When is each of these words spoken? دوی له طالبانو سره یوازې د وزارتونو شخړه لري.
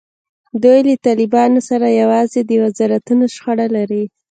دوی 0.63 0.79
له 0.87 0.95
طالبانو 1.05 1.59
سره 1.69 1.97
یوازې 2.01 2.39
د 2.45 2.51
وزارتونو 2.63 3.25
شخړه 3.35 3.67
لري. 3.75 4.03